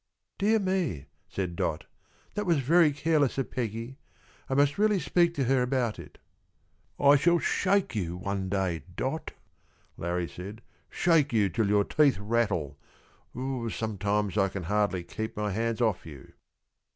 [0.39, 1.85] "Dear me," said Dot,
[2.33, 3.99] "that was very careless of Peggie;
[4.49, 6.17] I must really speak to her about it."
[6.99, 9.33] "I shall shake you some day, Dot,"
[9.99, 12.79] Larrie said, "shake you till your teeth rattle.
[13.69, 16.33] Sometimes I can hardly keep my hands off you."